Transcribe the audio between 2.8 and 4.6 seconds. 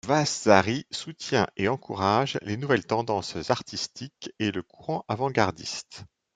tendances artistiques et